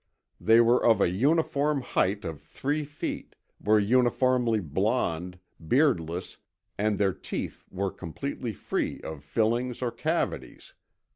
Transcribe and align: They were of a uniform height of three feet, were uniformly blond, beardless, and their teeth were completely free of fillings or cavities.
They 0.39 0.59
were 0.61 0.83
of 0.83 0.99
a 0.99 1.11
uniform 1.11 1.81
height 1.81 2.25
of 2.25 2.41
three 2.41 2.83
feet, 2.83 3.35
were 3.63 3.77
uniformly 3.77 4.59
blond, 4.59 5.37
beardless, 5.63 6.37
and 6.75 6.97
their 6.97 7.13
teeth 7.13 7.65
were 7.69 7.91
completely 7.91 8.51
free 8.51 8.99
of 9.01 9.23
fillings 9.23 9.79
or 9.83 9.91
cavities. 9.91 10.73